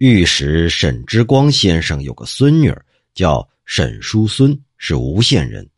[0.00, 5.68] 御史沈之光先生有个孙女儿叫沈淑孙，是吴县人。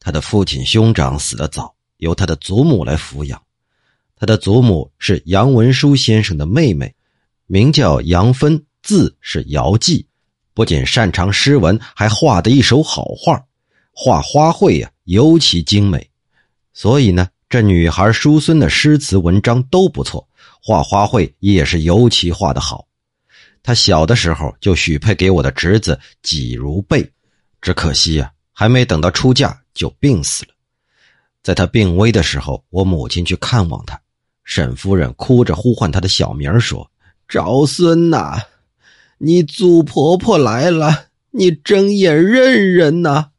[0.00, 3.40] 他的父亲兄长死得早，由他的祖母来抚养。
[4.16, 6.92] 他的祖母是杨文书先生的妹妹，
[7.46, 10.04] 名叫杨芬，字是姚记，
[10.52, 13.40] 不仅擅长诗文，还画得一手好画，
[13.92, 16.10] 画花卉呀尤其精美。
[16.72, 20.28] 所以呢，这女孩叔孙的诗词文章都不错，
[20.60, 22.84] 画花卉也是尤其画得好。
[23.64, 27.10] 他小的时候就许配给我的侄子纪如贝，
[27.60, 29.60] 只可惜呀，还没等到出嫁。
[29.74, 30.52] 就病死了，
[31.42, 34.00] 在他病危的时候，我母亲去看望他，
[34.44, 36.88] 沈夫人哭着呼唤他的小名说
[37.26, 38.40] ：“赵孙呐，
[39.18, 43.30] 你祖婆婆来了，你睁眼认认呐。”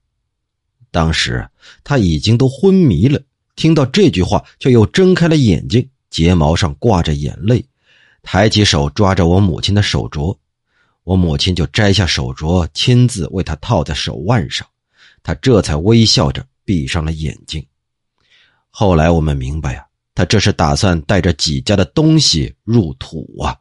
[0.92, 1.48] 当时
[1.86, 3.22] 他已经都昏迷了，
[3.56, 7.66] 听到这句话，却又睁开了眼睛，睫毛上挂着眼泪，
[8.26, 10.36] 抬起手抓着我母亲的手镯，
[11.04, 14.68] 我母亲就摘下手镯，亲自为他套在手腕上。
[15.22, 17.64] 他这才微笑着闭上了眼睛。
[18.72, 19.86] 后来我们明白呀，
[20.16, 23.56] 他这是打算带着几家的东西入土啊。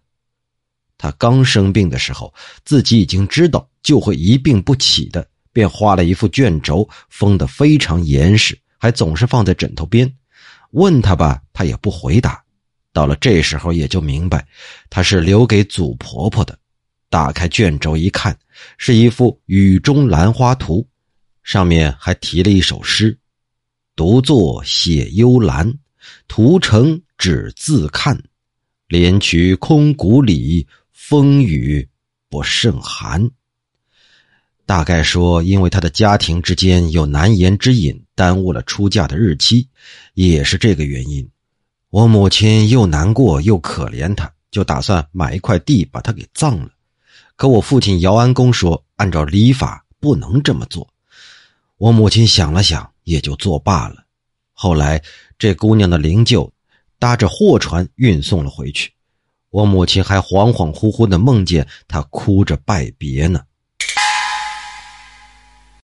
[0.96, 2.32] 他刚生病的时候，
[2.64, 10.10] 自己已经知道就会一病不起的，便画了一副卷轴，封得非常严实，还总是放在枕头边。
[10.70, 12.43] 问他吧，他也不回答。
[12.94, 14.46] 到了这时候，也就明白，
[14.88, 16.58] 他是留给祖婆婆的。
[17.10, 18.36] 打开卷轴一看，
[18.78, 20.88] 是一幅雨中兰花图。
[21.42, 23.18] 上面还提了一首诗
[23.94, 25.74] ：“独坐写幽兰，
[26.28, 28.18] 图成只自看。
[28.88, 31.86] 莲渠空谷里，风雨
[32.30, 33.28] 不胜寒。”
[34.64, 39.68] 大概说，因为他的家庭之间有难言之隐，耽误了出嫁的日期，
[40.14, 41.28] 也是这个原因。
[41.94, 46.70] 我母亲又难过又可怜他，就打算买一块地把他给葬了。
[47.36, 50.88] 可我父亲姚安公说，按照礼法不能这么做。
[51.76, 54.02] 我母亲想了想，也就作罢了。
[54.52, 55.00] 后来，
[55.38, 56.50] 这姑娘的灵柩
[56.98, 58.90] 搭着货船运送了回去。
[59.50, 63.40] 我母亲还恍恍惚惚的梦见她哭着拜别呢。